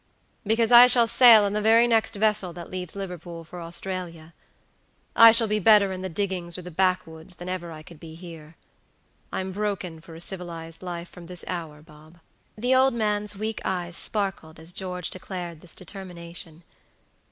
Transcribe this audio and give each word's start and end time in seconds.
"Because 0.47 0.71
I 0.71 0.87
shall 0.87 1.05
sail 1.05 1.45
in 1.45 1.53
the 1.53 1.61
very 1.61 1.87
next 1.87 2.15
vessel 2.15 2.53
that 2.53 2.71
leaves 2.71 2.95
Liverpool 2.95 3.43
for 3.43 3.61
Australia. 3.61 4.33
I 5.15 5.31
shall 5.31 5.45
be 5.47 5.59
better 5.59 5.91
in 5.91 6.01
the 6.01 6.09
diggings 6.09 6.57
or 6.57 6.63
the 6.63 6.71
backwoods 6.71 7.35
than 7.35 7.47
ever 7.47 7.71
I 7.71 7.83
could 7.83 7.99
be 7.99 8.15
here. 8.15 8.55
I'm 9.31 9.51
broken 9.51 10.01
for 10.01 10.15
a 10.15 10.19
civilized 10.19 10.81
life 10.81 11.07
from 11.09 11.27
this 11.27 11.45
hour, 11.47 11.83
Bob." 11.83 12.19
The 12.57 12.73
old 12.73 12.95
man's 12.95 13.35
weak 13.37 13.61
eyes 13.63 13.95
sparkled 13.95 14.59
as 14.59 14.71
George 14.73 15.11
declared 15.11 15.61
this 15.61 15.75
determination. 15.75 16.63